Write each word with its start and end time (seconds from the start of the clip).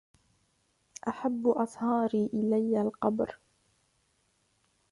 أَحَبُّ 1.07 1.47
أَصْهَارِي 1.47 2.25
إلَيَّ 2.33 2.81
الْقَبْرُ 2.81 3.39